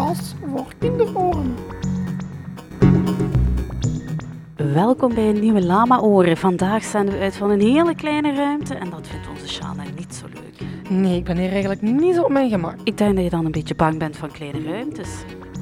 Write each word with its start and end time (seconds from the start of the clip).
podcast 0.00 0.34
voor 0.46 0.66
kinderoren. 0.78 1.54
Welkom 4.56 5.14
bij 5.14 5.28
een 5.28 5.40
nieuwe 5.40 5.62
Lama 5.62 5.98
Oren. 5.98 6.36
Vandaag 6.36 6.84
zenden 6.84 7.14
we 7.14 7.20
uit 7.20 7.36
van 7.36 7.50
een 7.50 7.60
hele 7.60 7.94
kleine 7.94 8.34
ruimte 8.34 8.74
en 8.74 8.90
dat 8.90 9.06
vindt 9.06 9.28
onze 9.28 9.48
Shana 9.48 9.82
niet 9.96 10.14
zo 10.14 10.26
leuk. 10.26 10.90
Nee, 10.90 11.16
ik 11.16 11.24
ben 11.24 11.38
hier 11.38 11.50
eigenlijk 11.50 11.82
niet 11.82 12.14
zo 12.14 12.22
op 12.22 12.30
mijn 12.30 12.50
gemak. 12.50 12.74
Ik 12.84 12.98
denk 12.98 13.14
dat 13.14 13.24
je 13.24 13.30
dan 13.30 13.44
een 13.44 13.52
beetje 13.52 13.74
bang 13.74 13.98
bent 13.98 14.16
van 14.16 14.30
kleine 14.30 14.62
ruimtes. 14.62 15.08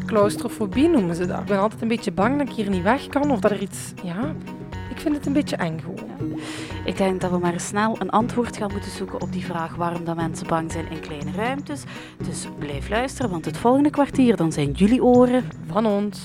Claustrofobie 0.06 0.88
noemen 0.88 1.14
ze 1.14 1.26
dat. 1.26 1.40
Ik 1.40 1.46
ben 1.46 1.60
altijd 1.60 1.82
een 1.82 1.88
beetje 1.88 2.12
bang 2.12 2.38
dat 2.38 2.48
ik 2.48 2.54
hier 2.54 2.70
niet 2.70 2.82
weg 2.82 3.06
kan 3.06 3.30
of 3.30 3.40
dat 3.40 3.50
er 3.50 3.62
iets... 3.62 3.92
Ja, 4.02 4.34
ik 4.90 4.98
vind 4.98 5.16
het 5.16 5.26
een 5.26 5.32
beetje 5.32 5.56
eng 5.56 5.78
gewoon. 5.80 6.40
Ik 6.88 6.96
denk 6.96 7.20
dat 7.20 7.30
we 7.30 7.38
maar 7.38 7.60
snel 7.60 7.96
een 7.98 8.10
antwoord 8.10 8.56
gaan 8.56 8.72
moeten 8.72 8.90
zoeken 8.90 9.20
op 9.20 9.32
die 9.32 9.44
vraag 9.44 9.74
waarom 9.74 10.04
dat 10.04 10.16
mensen 10.16 10.46
bang 10.46 10.72
zijn 10.72 10.90
in 10.90 11.00
kleine 11.00 11.32
ruimtes. 11.32 11.82
Dus 12.26 12.46
blijf 12.58 12.88
luisteren, 12.88 13.30
want 13.30 13.44
het 13.44 13.56
volgende 13.56 13.90
kwartier 13.90 14.36
dan 14.36 14.52
zijn 14.52 14.70
jullie 14.72 15.04
oren 15.04 15.44
Van 15.66 15.86
ons. 15.86 16.24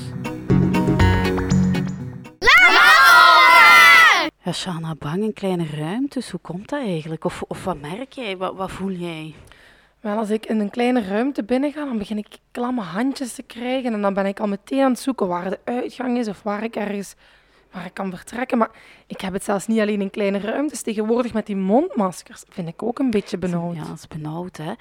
Ja, 4.44 4.52
Shana, 4.52 4.96
bang 4.96 5.24
in 5.24 5.34
kleine 5.34 5.66
ruimtes, 5.66 6.30
hoe 6.30 6.40
komt 6.40 6.70
dat 6.70 6.80
eigenlijk? 6.80 7.26
Of, 7.26 7.44
of 7.48 7.64
wat 7.64 7.82
merk 7.82 8.12
jij? 8.12 8.38
Wat, 8.38 8.56
wat 8.56 8.72
voel 8.72 8.92
jij? 8.92 9.36
Wel, 10.00 10.18
als 10.18 10.30
ik 10.30 10.46
in 10.46 10.60
een 10.60 10.70
kleine 10.70 11.02
ruimte 11.02 11.44
binnen 11.44 11.72
ga, 11.72 11.86
dan 11.86 11.98
begin 11.98 12.18
ik 12.18 12.38
klamme 12.52 12.82
handjes 12.82 13.34
te 13.34 13.44
krijgen. 13.44 13.94
En 13.94 14.02
dan 14.02 14.14
ben 14.14 14.26
ik 14.26 14.40
al 14.40 14.48
meteen 14.48 14.84
aan 14.84 14.92
het 14.92 15.00
zoeken 15.00 15.28
waar 15.28 15.50
de 15.50 15.60
uitgang 15.64 16.18
is 16.18 16.28
of 16.28 16.44
waar 16.44 16.64
ik 16.64 16.76
ergens 16.76 17.16
waar 17.74 17.86
ik 17.86 17.94
kan 17.94 18.10
vertrekken. 18.10 18.58
Maar 18.58 18.70
ik 19.08 19.22
heb 19.22 19.34
het 19.34 19.44
zelfs 19.44 19.68
niet 19.68 19.80
alleen 19.80 20.02
in 20.02 20.10
kleine 20.10 20.40
ruimtes. 20.40 20.82
Tegenwoordig 20.82 21.34
met 21.34 21.46
die 21.46 21.56
mondmaskers 21.56 22.44
vind 22.50 22.68
ik 22.68 22.84
ook 22.84 23.00
een 23.00 23.10
beetje 23.10 23.38
benauwd. 23.38 23.76
Ja, 23.76 23.84
dat 23.84 23.98
is 23.98 24.08
benauwd, 24.08 24.58
hè. 24.58 24.74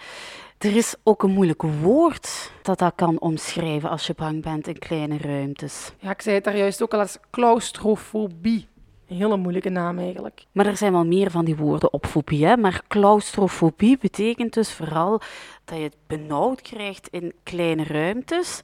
Er 0.59 0.77
is 0.77 0.95
ook 1.03 1.23
een 1.23 1.31
moeilijk 1.31 1.63
woord 1.63 2.53
dat 2.63 2.79
dat 2.79 2.93
kan 2.95 3.21
omschrijven 3.21 3.91
als 3.91 4.07
je 4.07 4.15
bang 4.17 4.43
bent 4.43 4.67
in 4.67 4.79
kleine 4.79 5.19
ruimtes. 5.19 5.93
Ja, 5.99 6.11
ik 6.11 6.23
zei 6.23 6.35
het 6.35 6.45
daar 6.45 6.57
juist 6.57 6.83
ook 6.83 6.95
al 6.95 7.01
als 7.01 7.19
claustrofobie. 7.31 8.69
Een 9.09 9.17
hele 9.17 9.37
moeilijke 9.37 9.69
naam 9.69 9.99
eigenlijk. 9.99 10.45
Maar 10.53 10.67
er 10.67 10.77
zijn 10.77 10.93
wel 10.93 11.07
meer 11.07 11.31
van 11.31 11.45
die 11.45 11.57
woorden 11.57 11.93
op 11.93 12.07
fobie, 12.07 12.47
hè. 12.47 12.57
Maar 12.57 12.83
claustrofobie 12.89 13.99
betekent 13.99 14.53
dus 14.53 14.73
vooral 14.73 15.21
dat 15.65 15.79
je 15.79 15.85
het 15.85 15.97
benauwd 16.07 16.61
krijgt 16.61 17.09
in 17.09 17.33
kleine 17.43 17.85
ruimtes. 17.85 18.61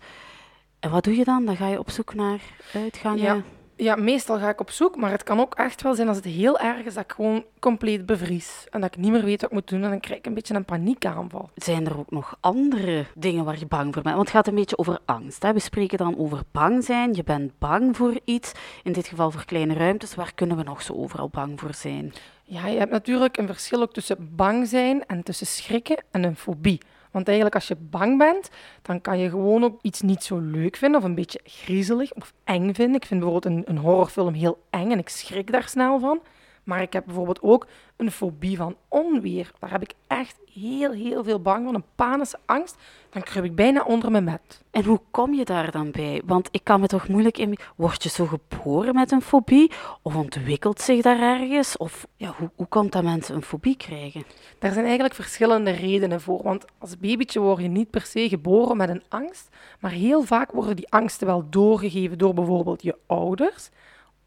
En 0.80 0.90
wat 0.90 1.04
doe 1.04 1.16
je 1.16 1.24
dan? 1.24 1.44
Dan 1.44 1.56
ga 1.56 1.68
je 1.68 1.78
op 1.78 1.90
zoek 1.90 2.14
naar 2.14 2.40
uitgangen. 2.74 3.22
Ja. 3.22 3.42
Ja, 3.80 3.96
meestal 3.96 4.38
ga 4.38 4.48
ik 4.48 4.60
op 4.60 4.70
zoek, 4.70 4.96
maar 4.96 5.10
het 5.10 5.22
kan 5.22 5.40
ook 5.40 5.54
echt 5.54 5.82
wel 5.82 5.94
zijn 5.94 6.08
als 6.08 6.16
het 6.16 6.26
heel 6.26 6.58
erg 6.58 6.84
is 6.84 6.94
dat 6.94 7.04
ik 7.04 7.12
gewoon 7.12 7.44
compleet 7.58 8.06
bevries. 8.06 8.66
En 8.70 8.80
dat 8.80 8.94
ik 8.94 9.00
niet 9.00 9.10
meer 9.10 9.24
weet 9.24 9.40
wat 9.40 9.50
ik 9.50 9.56
moet 9.56 9.68
doen 9.68 9.82
en 9.82 9.90
dan 9.90 10.00
krijg 10.00 10.18
ik 10.18 10.26
een 10.26 10.34
beetje 10.34 10.54
een 10.54 10.64
paniekaanval. 10.64 11.50
Zijn 11.54 11.86
er 11.86 11.98
ook 11.98 12.10
nog 12.10 12.36
andere 12.40 13.04
dingen 13.14 13.44
waar 13.44 13.58
je 13.58 13.66
bang 13.66 13.94
voor 13.94 14.02
bent? 14.02 14.14
Want 14.14 14.28
het 14.28 14.36
gaat 14.36 14.46
een 14.46 14.54
beetje 14.54 14.78
over 14.78 14.98
angst. 15.04 15.42
Hè? 15.42 15.52
We 15.52 15.58
spreken 15.58 15.98
dan 15.98 16.18
over 16.18 16.42
bang 16.52 16.84
zijn. 16.84 17.14
Je 17.14 17.24
bent 17.24 17.58
bang 17.58 17.96
voor 17.96 18.20
iets. 18.24 18.52
In 18.82 18.92
dit 18.92 19.06
geval 19.06 19.30
voor 19.30 19.44
kleine 19.44 19.74
ruimtes. 19.74 20.14
Waar 20.14 20.34
kunnen 20.34 20.56
we 20.56 20.62
nog 20.62 20.82
zo 20.82 20.92
overal 20.92 21.28
bang 21.28 21.60
voor 21.60 21.74
zijn? 21.74 22.12
Ja, 22.44 22.66
je 22.66 22.78
hebt 22.78 22.90
natuurlijk 22.90 23.36
een 23.36 23.46
verschil 23.46 23.82
ook 23.82 23.92
tussen 23.92 24.30
bang 24.36 24.68
zijn 24.68 25.06
en 25.06 25.22
tussen 25.22 25.46
schrikken 25.46 26.04
en 26.10 26.24
een 26.24 26.36
fobie. 26.36 26.80
Want 27.18 27.30
eigenlijk 27.30 27.56
als 27.56 27.68
je 27.68 27.76
bang 27.90 28.18
bent, 28.18 28.50
dan 28.82 29.00
kan 29.00 29.18
je 29.18 29.30
gewoon 29.30 29.64
ook 29.64 29.78
iets 29.82 30.00
niet 30.00 30.24
zo 30.24 30.38
leuk 30.38 30.76
vinden 30.76 31.00
of 31.00 31.06
een 31.06 31.14
beetje 31.14 31.40
griezelig 31.44 32.14
of 32.14 32.32
eng 32.44 32.74
vinden. 32.74 32.94
Ik 32.94 33.06
vind 33.06 33.20
bijvoorbeeld 33.20 33.54
een, 33.54 33.62
een 33.66 33.78
horrorfilm 33.78 34.34
heel 34.34 34.58
eng 34.70 34.90
en 34.90 34.98
ik 34.98 35.08
schrik 35.08 35.52
daar 35.52 35.68
snel 35.68 35.98
van. 35.98 36.20
Maar 36.68 36.82
ik 36.82 36.92
heb 36.92 37.04
bijvoorbeeld 37.04 37.42
ook 37.42 37.66
een 37.96 38.10
fobie 38.10 38.56
van 38.56 38.76
onweer. 38.88 39.50
Daar 39.58 39.70
heb 39.70 39.82
ik 39.82 39.92
echt 40.06 40.36
heel, 40.52 40.92
heel 40.92 41.24
veel 41.24 41.40
bang 41.40 41.64
van. 41.64 41.74
Een 41.74 41.84
panische 41.94 42.38
angst. 42.46 42.76
Dan 43.10 43.22
kruip 43.22 43.44
ik 43.44 43.54
bijna 43.54 43.82
onder 43.82 44.10
mijn 44.10 44.24
bed. 44.24 44.64
En 44.70 44.84
hoe 44.84 45.00
kom 45.10 45.34
je 45.34 45.44
daar 45.44 45.70
dan 45.70 45.90
bij? 45.90 46.22
Want 46.24 46.48
ik 46.50 46.64
kan 46.64 46.80
me 46.80 46.86
toch 46.86 47.08
moeilijk 47.08 47.38
in... 47.38 47.58
Word 47.76 48.02
je 48.02 48.08
zo 48.08 48.26
geboren 48.26 48.94
met 48.94 49.10
een 49.10 49.22
fobie? 49.22 49.72
Of 50.02 50.16
ontwikkelt 50.16 50.80
zich 50.80 51.02
daar 51.02 51.20
ergens? 51.20 51.76
Of 51.76 52.06
ja, 52.16 52.34
hoe, 52.38 52.50
hoe 52.54 52.66
komt 52.66 52.92
dat 52.92 53.02
mensen 53.02 53.34
een 53.34 53.42
fobie 53.42 53.76
krijgen? 53.76 54.24
Daar 54.58 54.72
zijn 54.72 54.84
eigenlijk 54.84 55.14
verschillende 55.14 55.70
redenen 55.70 56.20
voor. 56.20 56.42
Want 56.42 56.64
als 56.78 56.98
babytje 56.98 57.40
word 57.40 57.62
je 57.62 57.68
niet 57.68 57.90
per 57.90 58.06
se 58.06 58.28
geboren 58.28 58.76
met 58.76 58.88
een 58.88 59.02
angst. 59.08 59.48
Maar 59.80 59.90
heel 59.90 60.22
vaak 60.22 60.52
worden 60.52 60.76
die 60.76 60.90
angsten 60.90 61.26
wel 61.26 61.46
doorgegeven 61.50 62.18
door 62.18 62.34
bijvoorbeeld 62.34 62.82
je 62.82 62.96
ouders. 63.06 63.70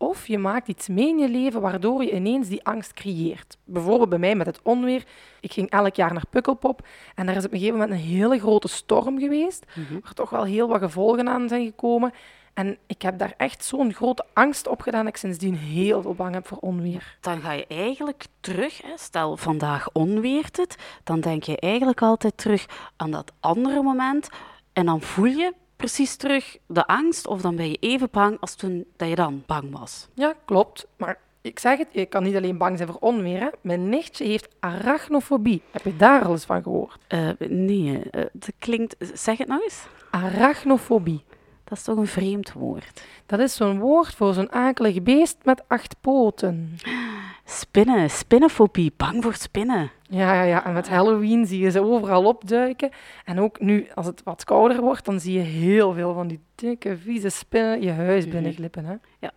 Of 0.02 0.28
je 0.28 0.38
maakt 0.38 0.68
iets 0.68 0.88
mee 0.88 1.08
in 1.08 1.18
je 1.18 1.30
leven 1.30 1.62
waardoor 1.62 2.04
je 2.04 2.12
ineens 2.12 2.48
die 2.48 2.66
angst 2.66 2.94
creëert. 2.94 3.58
Bijvoorbeeld 3.64 4.10
bij 4.10 4.20
mij 4.20 4.36
met 4.36 4.46
het 4.46 4.60
onweer. 4.64 5.04
Ik 5.40 5.54
ging 5.54 5.70
elk 5.70 5.96
jaar 5.96 6.14
naar 6.14 6.28
Pukkelpop 6.30 6.88
en 7.16 7.26
daar 7.26 7.36
is 7.36 7.46
op 7.46 7.52
een 7.52 7.60
gegeven 7.60 7.80
moment 7.80 8.00
een 8.00 8.06
hele 8.06 8.40
grote 8.40 8.68
storm 8.68 9.20
geweest, 9.20 9.66
waar 10.02 10.14
toch 10.14 10.30
wel 10.30 10.44
heel 10.44 10.68
wat 10.68 10.82
gevolgen 10.82 11.30
aan 11.30 11.48
zijn 11.48 11.66
gekomen. 11.66 12.14
En 12.54 12.78
ik 12.88 13.02
heb 13.02 13.18
daar 13.18 13.34
echt 13.38 13.66
zo'n 13.66 13.94
grote 13.94 14.26
angst 14.34 14.68
op 14.68 14.82
gedaan 14.82 15.04
dat 15.06 15.14
ik 15.14 15.20
sindsdien 15.20 15.56
heel 15.56 16.02
veel 16.02 16.14
bang 16.14 16.34
heb 16.34 16.48
voor 16.48 16.58
onweer. 16.58 17.18
Dan 17.20 17.42
ga 17.42 17.52
je 17.52 17.66
eigenlijk 17.68 18.26
terug, 18.40 18.82
hè, 18.82 18.98
stel 18.98 19.38
vandaag 19.38 19.92
onweert 19.92 20.58
het, 20.58 20.76
dan 21.04 21.20
denk 21.20 21.44
je 21.44 21.60
eigenlijk 21.60 22.02
altijd 22.02 22.38
terug 22.38 22.66
aan 22.96 23.12
dat 23.12 23.32
andere 23.40 23.82
moment 23.82 24.30
en 24.74 24.86
dan 24.86 25.02
voel 25.02 25.26
je 25.26 25.54
precies 25.82 26.16
terug 26.16 26.58
de 26.66 26.88
angst 26.88 27.28
of 27.28 27.42
dan 27.42 27.56
ben 27.56 27.70
je 27.70 27.78
even 27.80 28.08
bang 28.12 28.38
als 28.40 28.56
toen 28.56 28.86
dat 28.96 29.10
je 29.10 29.16
dan 29.16 29.44
bang 29.46 29.72
was. 29.80 30.08
Ja, 30.14 30.34
klopt. 30.46 30.88
Maar 30.98 31.20
ik 31.42 31.60
zeg 31.60 31.78
het, 31.78 31.88
je 31.92 32.06
kan 32.06 32.24
niet 32.24 32.36
alleen 32.36 32.58
bang 32.58 32.78
zijn 32.78 32.90
voor 32.90 33.00
onweer. 33.00 33.40
Hè. 33.40 33.48
Mijn 33.62 33.90
nichtje 33.90 34.26
heeft 34.26 34.48
arachnofobie. 34.60 35.62
Heb 35.72 35.84
je 35.84 35.96
daar 35.96 36.26
al 36.26 36.32
eens 36.32 36.46
van 36.46 36.64
gehoord? 36.64 36.98
Uh, 37.10 37.30
nee, 37.50 38.02
uh, 38.12 38.22
dat 38.34 38.52
klinkt... 38.60 38.96
Zeg 39.14 39.38
het 39.38 39.48
nou 39.48 39.64
eens. 39.64 39.88
Arachnofobie. 40.10 41.24
Dat 41.64 41.78
is 41.78 41.84
toch 41.84 41.98
een 41.98 42.08
vreemd 42.08 42.54
woord? 42.54 43.04
Dat 43.26 43.40
is 43.40 43.56
zo'n 43.56 43.80
woord 43.80 44.16
voor 44.16 44.34
zo'n 44.34 44.52
akelig 44.52 45.04
beest 45.04 45.38
met 45.44 45.64
acht 45.68 45.96
poten. 46.02 46.76
Spinnen, 47.46 48.10
spinnenfobie, 48.10 48.94
bang 48.98 49.24
voor 49.24 49.36
spinnen. 49.36 49.92
Ja, 50.12 50.34
ja, 50.34 50.44
ja, 50.44 50.66
en 50.66 50.74
met 50.74 50.90
Halloween 50.90 51.46
zie 51.46 51.60
je 51.60 51.72
ze 51.72 51.82
overal 51.82 52.26
opduiken. 52.26 52.90
En 53.26 53.40
ook 53.40 53.60
nu, 53.60 53.88
als 53.96 54.06
het 54.06 54.24
wat 54.24 54.44
kouder 54.44 54.82
wordt, 54.82 55.06
dan 55.06 55.20
zie 55.20 55.34
je 55.34 55.40
heel 55.40 55.94
veel 55.94 56.14
van 56.14 56.28
die 56.28 56.40
dikke, 56.56 56.98
vieze 56.98 57.30
spinnen 57.30 57.82
je 57.82 57.92
huis 57.92 58.28
binnenglippen. 58.28 58.86
Hè? 58.86 58.96
Ja, 59.20 59.32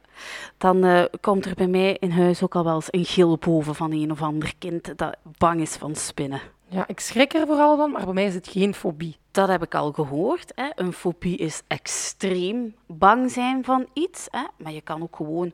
dan 0.58 0.84
uh, 0.84 1.04
komt 1.20 1.44
er 1.44 1.54
bij 1.54 1.66
mij 1.66 1.96
in 2.00 2.10
huis 2.10 2.42
ook 2.42 2.54
al 2.54 2.64
wel 2.64 2.74
eens 2.74 2.88
een 2.90 3.04
gil 3.04 3.38
boven 3.38 3.74
van 3.74 3.92
een 3.92 4.10
of 4.10 4.22
ander 4.22 4.52
kind 4.58 4.98
dat 4.98 5.16
bang 5.38 5.60
is 5.60 5.76
van 5.76 5.94
spinnen. 5.94 6.40
Ja, 6.68 6.84
ik 6.86 7.00
schrik 7.00 7.34
er 7.34 7.46
vooral 7.46 7.76
van, 7.76 7.90
maar 7.90 8.04
bij 8.04 8.14
mij 8.14 8.24
is 8.24 8.34
het 8.34 8.48
geen 8.48 8.74
fobie. 8.74 9.16
Dat 9.30 9.48
heb 9.48 9.62
ik 9.62 9.74
al 9.74 9.92
gehoord. 9.92 10.52
Hè. 10.54 10.68
Een 10.74 10.92
fobie 10.92 11.36
is 11.36 11.62
extreem 11.66 12.74
bang 12.86 13.30
zijn 13.30 13.64
van 13.64 13.86
iets. 13.92 14.26
Hè. 14.30 14.44
Maar 14.56 14.72
je 14.72 14.80
kan 14.80 15.02
ook 15.02 15.16
gewoon 15.16 15.52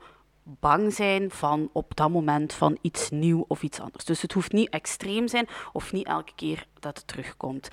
bang 0.61 0.95
zijn 0.95 1.31
van 1.31 1.71
op 1.73 1.97
dat 1.97 2.11
moment 2.11 2.53
van 2.53 2.79
iets 2.81 3.11
nieuw 3.11 3.45
of 3.49 3.63
iets 3.63 3.81
anders. 3.81 4.05
Dus 4.05 4.23
het 4.23 4.33
hoeft 4.33 4.53
niet 4.53 4.69
extreem 4.69 5.29
zijn 5.29 5.49
of 5.73 5.93
niet 5.93 6.07
elke 6.07 6.33
keer 6.35 6.67
dat 6.81 6.97
het 6.97 7.07
terugkomt. 7.07 7.69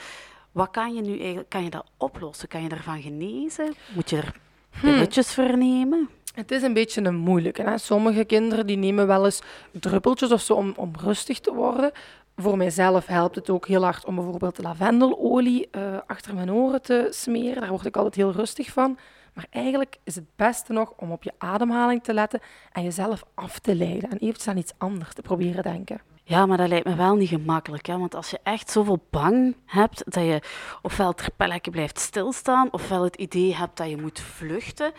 Wat 0.52 0.72
kan 0.72 0.94
je 0.94 1.02
nu 1.02 1.20
eigenlijk, 1.20 1.50
kan 1.50 1.64
je 1.64 1.70
dat 1.70 1.86
oplossen? 1.98 2.48
Kan 2.48 2.64
je 2.64 2.70
daarvan 2.70 3.02
genezen? 3.02 3.74
Moet 3.96 4.10
je 4.10 4.18
er 4.18 4.36
pilletjes 4.82 5.36
hmm. 5.36 5.46
voor 5.46 5.58
nemen? 5.58 6.10
Het 6.34 6.52
is 6.52 6.62
een 6.62 6.74
beetje 6.74 7.04
een 7.04 7.16
moeilijke. 7.16 7.62
Hè? 7.62 7.78
Sommige 7.78 8.26
kinderen 8.26 8.68
die 8.68 8.78
nemen 8.78 9.08
wel 9.08 9.26
eens 9.26 9.42
druppeltjes 9.72 10.32
of 10.32 10.42
zo 10.42 10.54
om, 10.54 10.74
om 10.76 10.92
rustig 11.00 11.40
te 11.40 11.54
worden. 11.54 11.92
Voor 12.36 12.58
mijzelf 12.58 13.06
helpt 13.06 13.36
het 13.36 13.50
ook 13.50 13.68
heel 13.68 13.84
hard 13.84 14.06
om 14.06 14.16
bijvoorbeeld 14.16 14.64
lavendelolie 14.64 15.70
uh, 15.72 15.98
achter 16.08 16.34
mijn 16.34 16.52
oren 16.52 16.82
te 16.82 17.08
smeren. 17.10 17.62
Daar 17.62 17.70
word 17.70 17.86
ik 17.86 17.96
altijd 17.96 18.16
heel 18.16 18.32
rustig 18.32 18.72
van. 18.72 18.98
Maar 19.38 19.48
eigenlijk 19.50 19.98
is 20.04 20.16
het 20.16 20.36
beste 20.36 20.74
nog 20.74 20.94
om 20.96 21.12
op 21.12 21.24
je 21.24 21.34
ademhaling 21.38 22.04
te 22.04 22.14
letten 22.14 22.40
en 22.72 22.84
jezelf 22.84 23.24
af 23.34 23.60
te 23.60 23.76
leiden. 23.76 24.10
En 24.10 24.18
eventjes 24.18 24.48
aan 24.48 24.58
iets 24.58 24.74
anders 24.78 25.14
te 25.14 25.22
proberen 25.22 25.64
denken. 25.64 26.02
Ja, 26.24 26.46
maar 26.46 26.58
dat 26.58 26.68
lijkt 26.68 26.86
me 26.86 26.96
wel 26.96 27.16
niet 27.16 27.30
gemakkelijk. 27.30 27.86
Hè? 27.86 27.98
Want 27.98 28.16
als 28.16 28.30
je 28.30 28.40
echt 28.44 28.70
zoveel 28.70 29.00
bang 29.10 29.56
hebt 29.66 30.04
dat 30.06 30.24
je 30.24 30.42
ofwel 30.82 31.14
ter 31.14 31.30
plekke 31.36 31.70
blijft 31.70 32.00
stilstaan, 32.00 32.72
ofwel 32.72 33.04
het 33.04 33.16
idee 33.16 33.56
hebt 33.56 33.78
dat 33.78 33.90
je 33.90 33.98
moet 33.98 34.20
vluchten, 34.20 34.92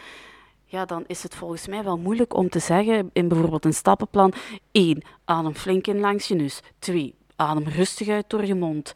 ja, 0.65 0.85
dan 0.85 1.05
is 1.07 1.23
het 1.23 1.35
volgens 1.35 1.67
mij 1.67 1.85
wel 1.85 1.99
moeilijk 1.99 2.35
om 2.35 2.49
te 2.49 2.59
zeggen 2.59 3.11
in 3.13 3.29
bijvoorbeeld 3.29 3.65
een 3.65 3.75
stappenplan: 3.75 4.33
1. 4.73 5.03
Adem 5.25 5.55
flink 5.55 5.87
in 5.87 6.01
langs 6.01 6.29
je 6.29 6.35
neus. 6.35 6.61
2. 6.79 7.15
Adem 7.37 7.69
rustig 7.69 8.09
uit 8.09 8.31
door 8.31 8.45
je 8.45 8.55
mond 8.55 8.95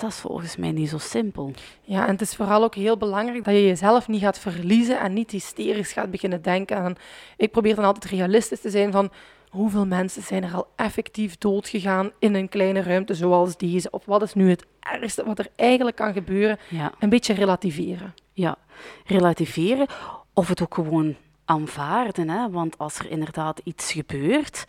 dat 0.00 0.10
is 0.10 0.16
volgens 0.16 0.56
mij 0.56 0.72
niet 0.72 0.88
zo 0.88 0.98
simpel. 0.98 1.52
Ja, 1.82 2.06
en 2.06 2.12
het 2.12 2.20
is 2.20 2.34
vooral 2.34 2.62
ook 2.62 2.74
heel 2.74 2.96
belangrijk 2.96 3.44
dat 3.44 3.54
je 3.54 3.66
jezelf 3.66 4.08
niet 4.08 4.20
gaat 4.20 4.38
verliezen 4.38 5.00
en 5.00 5.12
niet 5.12 5.30
hysterisch 5.30 5.92
gaat 5.92 6.10
beginnen 6.10 6.42
denken. 6.42 6.76
En 6.76 6.96
ik 7.36 7.50
probeer 7.50 7.74
dan 7.74 7.84
altijd 7.84 8.12
realistisch 8.12 8.60
te 8.60 8.70
zijn 8.70 8.92
van 8.92 9.10
hoeveel 9.48 9.86
mensen 9.86 10.22
zijn 10.22 10.44
er 10.44 10.54
al 10.54 10.66
effectief 10.76 11.38
doodgegaan 11.38 12.10
in 12.18 12.34
een 12.34 12.48
kleine 12.48 12.82
ruimte 12.82 13.14
zoals 13.14 13.56
deze? 13.56 13.90
Of 13.90 14.04
wat 14.04 14.22
is 14.22 14.34
nu 14.34 14.50
het 14.50 14.66
ergste 14.80 15.24
wat 15.24 15.38
er 15.38 15.48
eigenlijk 15.56 15.96
kan 15.96 16.12
gebeuren? 16.12 16.58
Ja. 16.68 16.92
Een 16.98 17.08
beetje 17.08 17.34
relativeren. 17.34 18.14
Ja, 18.32 18.56
relativeren 19.04 19.86
of 20.34 20.48
het 20.48 20.62
ook 20.62 20.74
gewoon 20.74 21.16
aanvaarden. 21.44 22.28
Hè? 22.28 22.50
Want 22.50 22.78
als 22.78 22.98
er 22.98 23.10
inderdaad 23.10 23.60
iets 23.64 23.92
gebeurt 23.92 24.64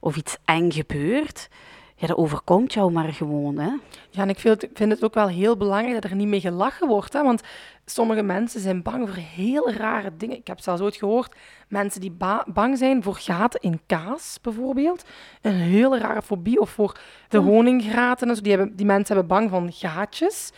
of 0.00 0.16
iets 0.16 0.36
eng 0.44 0.70
gebeurt, 0.70 1.48
ja, 1.96 2.06
dat 2.06 2.16
overkomt 2.16 2.72
jou 2.72 2.92
maar 2.92 3.12
gewoon. 3.12 3.58
Hè? 3.58 3.70
Ja, 4.10 4.22
en 4.22 4.28
ik 4.28 4.38
vind, 4.38 4.66
vind 4.74 4.92
het 4.92 5.04
ook 5.04 5.14
wel 5.14 5.28
heel 5.28 5.56
belangrijk 5.56 6.02
dat 6.02 6.10
er 6.10 6.16
niet 6.16 6.28
mee 6.28 6.40
gelachen 6.40 6.88
wordt. 6.88 7.12
Hè? 7.12 7.22
Want 7.22 7.42
sommige 7.84 8.22
mensen 8.22 8.60
zijn 8.60 8.82
bang 8.82 9.08
voor 9.08 9.22
heel 9.22 9.72
rare 9.72 10.16
dingen. 10.16 10.36
Ik 10.36 10.46
heb 10.46 10.60
zelfs 10.60 10.80
ooit 10.80 10.96
gehoord, 10.96 11.34
mensen 11.68 12.00
die 12.00 12.16
bang 12.46 12.78
zijn 12.78 13.02
voor 13.02 13.16
gaten 13.16 13.60
in 13.60 13.80
kaas, 13.86 14.38
bijvoorbeeld. 14.42 15.04
Een 15.42 15.52
hele 15.52 15.98
rare 15.98 16.22
fobie. 16.22 16.60
Of 16.60 16.70
voor 16.70 16.98
de 17.28 17.38
oh. 17.38 17.44
honinggraten. 17.44 18.28
En 18.28 18.36
zo. 18.36 18.42
Die, 18.42 18.56
hebben, 18.56 18.76
die 18.76 18.86
mensen 18.86 19.16
hebben 19.16 19.36
bang 19.36 19.50
van 19.50 19.72
gaatjes. 19.72 20.52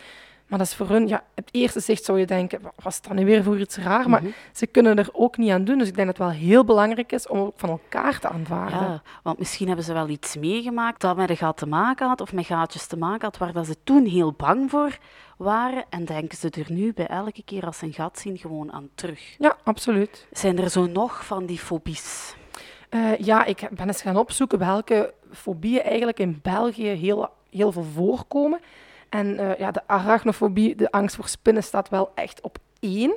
Maar 0.47 0.59
dat 0.59 0.67
is 0.67 0.75
voor 0.75 0.89
hun, 0.89 1.07
ja, 1.07 1.23
het 1.35 1.49
eerste 1.51 1.79
zicht 1.79 2.03
zou 2.03 2.19
je 2.19 2.25
denken, 2.25 2.61
wat 2.61 2.93
is 2.93 3.01
dat 3.01 3.13
nu 3.13 3.25
weer 3.25 3.43
voor 3.43 3.59
iets 3.59 3.77
raar? 3.77 4.09
Maar 4.09 4.21
mhm. 4.21 4.31
ze 4.51 4.67
kunnen 4.67 4.97
er 4.97 5.09
ook 5.11 5.37
niet 5.37 5.51
aan 5.51 5.63
doen. 5.63 5.77
Dus 5.77 5.87
ik 5.87 5.95
denk 5.95 6.07
dat 6.07 6.17
het 6.17 6.27
wel 6.27 6.35
heel 6.35 6.65
belangrijk 6.65 7.11
is 7.11 7.27
om 7.27 7.51
van 7.55 7.69
elkaar 7.69 8.19
te 8.19 8.29
aanvaarden. 8.29 8.79
Ja, 8.79 9.01
want 9.23 9.39
misschien 9.39 9.67
hebben 9.67 9.85
ze 9.85 9.93
wel 9.93 10.09
iets 10.09 10.35
meegemaakt 10.35 11.01
dat 11.01 11.15
met 11.15 11.29
een 11.29 11.37
gat 11.37 11.57
te 11.57 11.67
maken 11.67 12.07
had, 12.07 12.21
of 12.21 12.33
met 12.33 12.45
gaatjes 12.45 12.87
te 12.87 12.97
maken 12.97 13.25
had, 13.25 13.37
waar 13.37 13.53
dat 13.53 13.65
ze 13.65 13.75
toen 13.83 14.05
heel 14.05 14.33
bang 14.33 14.69
voor 14.69 14.97
waren. 15.37 15.85
En 15.89 16.05
denken 16.05 16.37
ze 16.37 16.49
er 16.49 16.71
nu 16.71 16.93
bij 16.93 17.07
elke 17.07 17.43
keer 17.43 17.65
als 17.65 17.77
ze 17.77 17.85
een 17.85 17.93
gat 17.93 18.19
zien 18.19 18.37
gewoon 18.37 18.71
aan 18.71 18.89
terug. 18.95 19.35
Ja, 19.37 19.57
absoluut. 19.63 20.27
Zijn 20.31 20.59
er 20.59 20.69
zo 20.69 20.85
nog 20.85 21.25
van 21.25 21.45
die 21.45 21.59
fobies? 21.59 22.35
Uh, 22.89 23.17
ja, 23.17 23.45
ik 23.45 23.69
ben 23.71 23.87
eens 23.87 24.01
gaan 24.01 24.17
opzoeken 24.17 24.59
welke 24.59 25.13
fobieën 25.31 25.81
eigenlijk 25.81 26.19
in 26.19 26.39
België 26.41 26.87
heel, 26.87 27.29
heel 27.49 27.71
veel 27.71 27.83
voorkomen. 27.83 28.59
En 29.09 29.27
uh, 29.39 29.57
ja, 29.57 29.71
de 29.71 29.87
arachnofobie, 29.87 30.75
de 30.75 30.91
angst 30.91 31.15
voor 31.15 31.27
spinnen, 31.27 31.63
staat 31.63 31.89
wel 31.89 32.11
echt 32.15 32.41
op 32.41 32.57
één. 32.79 33.15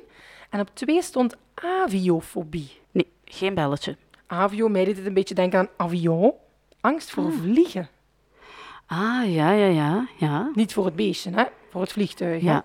En 0.50 0.60
op 0.60 0.70
twee 0.72 1.02
stond 1.02 1.36
aviofobie. 1.54 2.78
Nee, 2.90 3.06
geen 3.24 3.54
belletje. 3.54 3.96
Avio, 4.26 4.68
mij 4.68 4.84
deed 4.84 4.96
het 4.96 5.06
een 5.06 5.14
beetje 5.14 5.34
denken 5.34 5.58
aan 5.58 5.68
avion. 5.76 6.32
Angst 6.80 7.10
voor 7.10 7.24
ah. 7.24 7.32
vliegen. 7.32 7.88
Ah, 8.86 9.34
ja, 9.34 9.50
ja, 9.50 9.66
ja, 9.66 10.08
ja. 10.18 10.50
Niet 10.54 10.72
voor 10.72 10.84
het 10.84 10.96
beestje, 10.96 11.30
hè? 11.30 11.44
Voor 11.70 11.80
het 11.80 11.92
vliegtuig. 11.92 12.42
Ja. 12.42 12.64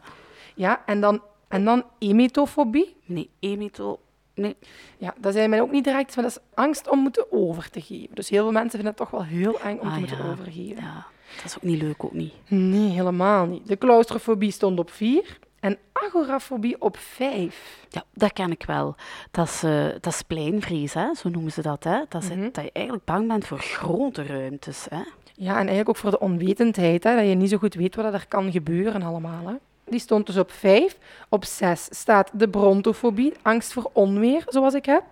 Ja, 0.56 0.82
en 0.86 1.02
dan, 1.02 1.22
en 1.48 1.66
dan 1.66 1.84
emetofobie. 2.00 2.96
Nee, 3.06 3.30
emeto... 3.40 4.00
Nee. 4.36 4.56
Ja, 4.98 5.14
dat 5.18 5.34
zijn 5.34 5.50
mij 5.50 5.62
ook 5.62 5.72
niet 5.72 5.84
direct, 5.84 6.16
maar 6.16 6.24
dat 6.24 6.34
is 6.34 6.44
angst 6.54 6.90
om 6.90 7.00
moeten 7.00 7.32
over 7.32 7.70
te 7.70 7.82
geven. 7.82 8.16
Dus 8.16 8.30
heel 8.30 8.44
veel 8.44 8.52
mensen 8.52 8.80
vinden 8.80 8.88
het 8.88 8.98
toch 8.98 9.10
wel 9.10 9.24
heel 9.24 9.60
eng 9.60 9.78
om 9.80 9.88
te 9.88 9.94
ah, 9.94 9.98
moeten 9.98 10.26
overgeven. 10.26 10.84
Ja. 10.84 11.06
Dat 11.36 11.46
is 11.46 11.56
ook 11.56 11.64
niet 11.64 11.82
leuk, 11.82 12.04
ook 12.04 12.14
niet. 12.14 12.34
Nee, 12.48 12.90
helemaal 12.90 13.46
niet. 13.46 13.68
De 13.68 13.78
claustrofobie 13.78 14.52
stond 14.52 14.80
op 14.80 14.92
vier 14.92 15.40
en 15.60 15.78
agorafobie 15.92 16.82
op 16.82 16.98
vijf. 16.98 17.86
Ja, 17.90 18.04
dat 18.14 18.34
ken 18.34 18.52
ik 18.52 18.64
wel. 18.66 18.96
Dat 19.32 19.48
is, 19.48 19.64
uh, 19.64 19.86
dat 19.86 20.14
is 20.14 20.22
pleinvrees, 20.22 20.94
hè? 20.94 21.14
zo 21.14 21.30
noemen 21.30 21.52
ze 21.52 21.62
dat. 21.62 21.84
Hè? 21.84 22.02
Dat, 22.10 22.24
is, 22.24 22.30
mhm. 22.30 22.50
dat 22.52 22.64
je 22.64 22.72
eigenlijk 22.72 23.06
bang 23.06 23.28
bent 23.28 23.48
voor 23.48 23.60
grote 23.60 24.24
ruimtes. 24.24 24.86
Hè? 24.90 25.02
Ja, 25.34 25.52
en 25.52 25.58
eigenlijk 25.58 25.90
ook 25.90 25.98
voor 25.98 26.12
de 26.12 26.20
onwetendheid. 26.20 27.04
Hè? 27.04 27.16
Dat 27.16 27.28
je 27.28 27.36
niet 27.36 27.50
zo 27.50 27.58
goed 27.58 27.74
weet 27.74 27.96
wat 27.96 28.14
er 28.14 28.28
kan 28.28 28.52
gebeuren 28.52 29.02
allemaal. 29.02 29.48
Hè? 29.48 29.54
Die 29.86 30.00
stond 30.00 30.26
dus 30.26 30.38
op 30.38 30.52
vijf. 30.52 30.98
Op 31.30 31.46
zes 31.46 31.88
staat 31.90 32.30
de 32.34 32.50
brontofobie, 32.50 33.34
angst 33.42 33.74
voor 33.74 33.90
onweer, 33.94 34.44
zoals 34.48 34.74
ik 34.74 34.86
heb. 34.86 35.04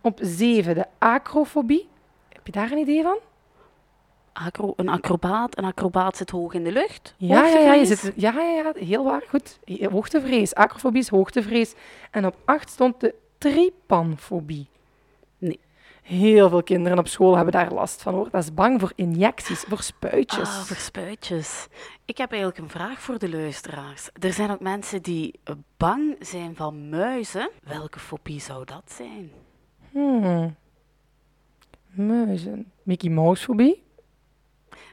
Op 0.00 0.18
zeven 0.22 0.74
de 0.74 0.86
acrofobie. 0.98 1.88
Heb 2.28 2.46
je 2.46 2.52
daar 2.52 2.72
een 2.72 2.78
idee 2.78 3.02
van? 3.02 3.18
acro, 4.32 4.72
een 4.76 4.88
acrobaat. 4.88 5.58
Een 5.58 5.64
acrobaat 5.64 6.16
zit 6.16 6.30
hoog 6.30 6.52
in 6.54 6.64
de 6.64 6.72
lucht. 6.72 7.14
Ja, 7.16 7.46
ja, 7.46 7.58
ja, 7.58 7.74
je 7.74 7.86
zit, 7.86 8.12
ja, 8.16 8.32
ja, 8.32 8.42
ja, 8.42 8.72
heel 8.74 9.04
waar. 9.04 9.22
Goed. 9.28 9.58
Hoogtevrees. 9.90 10.54
Acrofobie 10.54 11.00
is 11.00 11.08
hoogtevrees. 11.08 11.74
En 12.10 12.26
op 12.26 12.36
acht 12.44 12.70
stond 12.70 13.00
de 13.00 13.14
tripanfobie. 13.38 14.68
Heel 16.10 16.48
veel 16.48 16.62
kinderen 16.62 16.98
op 16.98 17.08
school 17.08 17.34
hebben 17.34 17.52
daar 17.52 17.72
last 17.72 18.02
van 18.02 18.14
hoor. 18.14 18.30
Dat 18.30 18.42
is 18.42 18.54
bang 18.54 18.80
voor 18.80 18.92
injecties, 18.94 19.60
voor 19.60 19.82
spuitjes. 19.82 20.48
Ah, 20.48 20.60
voor 20.60 20.76
spuitjes. 20.76 21.66
Ik 22.04 22.18
heb 22.18 22.30
eigenlijk 22.30 22.60
een 22.60 22.68
vraag 22.68 23.00
voor 23.00 23.18
de 23.18 23.30
luisteraars. 23.30 24.10
Er 24.20 24.32
zijn 24.32 24.50
ook 24.50 24.60
mensen 24.60 25.02
die 25.02 25.40
bang 25.76 26.16
zijn 26.20 26.56
van 26.56 26.88
muizen. 26.88 27.50
Welke 27.62 27.98
fobie 27.98 28.40
zou 28.40 28.64
dat 28.64 28.82
zijn? 28.86 29.30
Hmm. 29.90 30.56
Muizen. 31.90 32.72
Mickey 32.82 33.10
Mouse 33.10 33.44
fobie? 33.44 33.82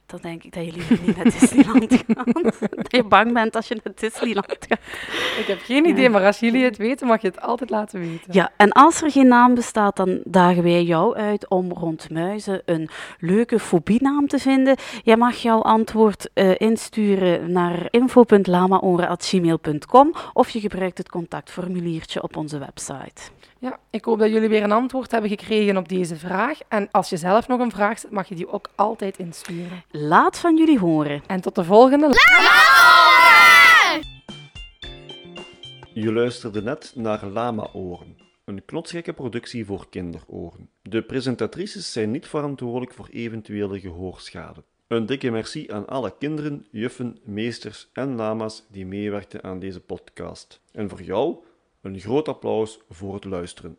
Dan 0.08 0.20
denk 0.22 0.44
ik 0.44 0.54
dat 0.54 0.66
je 0.66 0.72
liever 0.72 1.00
niet 1.06 1.16
naar 1.16 1.26
Disneyland 1.40 1.94
gaat. 1.94 2.34
dat 2.76 2.92
je 2.92 3.04
bang 3.04 3.34
bent 3.34 3.56
als 3.56 3.68
je 3.68 3.80
naar 3.84 3.94
Disneyland 3.96 4.58
gaat. 4.60 4.80
Ik 5.40 5.46
heb 5.48 5.60
geen 5.64 5.86
idee, 5.86 6.10
maar 6.10 6.26
als 6.26 6.40
jullie 6.40 6.64
het 6.64 6.78
weten, 6.78 7.08
mag 7.08 7.22
je 7.22 7.28
het 7.28 7.42
altijd 7.42 7.70
laten 7.70 8.00
weten. 8.00 8.34
Ja, 8.34 8.52
en 8.58 8.72
als 8.72 9.02
er 9.02 9.12
geen 9.12 9.28
naam 9.28 9.54
bestaat, 9.54 9.96
dan 9.96 10.22
dagen 10.24 10.64
wij 10.64 10.84
jou 10.84 11.16
uit 11.16 11.50
om 11.50 11.72
rond 11.72 12.10
muizen 12.10 12.62
een 12.66 12.90
leuke 13.20 13.60
fobienaam 13.60 14.28
te 14.28 14.40
vinden. 14.40 14.76
Jij 15.04 15.18
mag 15.18 15.36
jouw 15.36 15.62
antwoord 15.62 16.30
uh, 16.34 16.52
insturen 16.58 17.52
naar 17.52 17.88
info.lamaoren.gmail.com 17.90 20.14
of 20.34 20.50
je 20.50 20.60
gebruikt 20.60 20.98
het 20.98 21.10
contactformuliertje 21.10 22.24
op 22.24 22.38
onze 22.38 22.58
website. 22.58 23.22
Ja, 23.60 23.80
ik 23.90 24.06
hoop 24.06 24.20
dat 24.20 24.30
jullie 24.30 24.50
weer 24.50 24.64
een 24.64 24.72
antwoord 24.72 25.12
hebben 25.12 25.30
gekregen 25.30 25.78
op 25.78 25.90
deze 25.90 26.16
vraag. 26.16 26.60
En 26.68 26.92
als 26.92 27.10
je 27.10 27.18
zelf 27.18 27.48
nog 27.48 27.60
een 27.60 27.72
vraag 27.72 28.00
zet, 28.00 28.12
mag 28.12 28.30
je 28.30 28.36
die 28.36 28.52
ook 28.52 28.70
altijd 28.76 29.18
insturen. 29.18 29.84
Laat 29.92 30.40
van 30.40 30.58
jullie 30.58 30.80
horen. 30.80 31.22
En 31.28 31.42
tot 31.42 31.56
de 31.56 31.64
volgende. 31.64 32.08
Je 35.94 36.14
luisterde 36.14 36.62
net 36.62 36.92
naar 36.96 37.26
Lama 37.26 37.70
Oren, 37.74 38.18
een 38.46 38.66
knotsgekke 38.66 39.14
productie 39.14 39.66
voor 39.66 39.90
kinderoren. 39.90 40.70
De 40.82 41.02
presentatrices 41.02 41.92
zijn 41.92 42.12
niet 42.12 42.28
verantwoordelijk 42.28 42.94
voor 42.94 43.08
eventuele 43.12 43.80
gehoorschade. 43.80 44.64
Een 44.88 45.06
dikke 45.06 45.32
merci 45.32 45.72
aan 45.72 45.88
alle 45.88 46.14
kinderen, 46.20 46.68
juffen, 46.72 47.18
meesters 47.24 47.90
en 47.94 48.16
lama's 48.16 48.66
die 48.72 48.86
meewerkten 48.86 49.44
aan 49.44 49.60
deze 49.60 49.80
podcast. 49.80 50.62
En 50.72 50.90
voor 50.90 51.02
jou 51.02 51.38
een 51.82 52.00
groot 52.00 52.28
applaus 52.28 52.80
voor 52.90 53.14
het 53.14 53.24
luisteren. 53.24 53.78